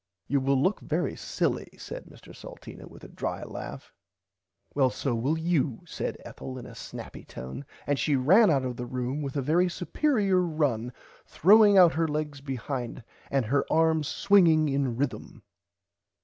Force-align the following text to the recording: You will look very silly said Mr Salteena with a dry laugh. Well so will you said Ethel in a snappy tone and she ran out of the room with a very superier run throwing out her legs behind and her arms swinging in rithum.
You 0.27 0.39
will 0.39 0.59
look 0.59 0.79
very 0.79 1.15
silly 1.15 1.67
said 1.77 2.05
Mr 2.05 2.35
Salteena 2.35 2.87
with 2.87 3.03
a 3.03 3.07
dry 3.07 3.43
laugh. 3.43 3.93
Well 4.73 4.89
so 4.89 5.13
will 5.13 5.37
you 5.37 5.83
said 5.85 6.17
Ethel 6.25 6.57
in 6.57 6.65
a 6.65 6.73
snappy 6.73 7.23
tone 7.23 7.65
and 7.85 7.99
she 7.99 8.15
ran 8.15 8.49
out 8.49 8.65
of 8.65 8.77
the 8.77 8.87
room 8.87 9.21
with 9.21 9.35
a 9.35 9.43
very 9.43 9.67
superier 9.69 10.41
run 10.41 10.91
throwing 11.27 11.77
out 11.77 11.93
her 11.93 12.07
legs 12.07 12.41
behind 12.41 13.03
and 13.29 13.45
her 13.45 13.63
arms 13.71 14.07
swinging 14.07 14.69
in 14.69 14.95
rithum. 14.97 15.43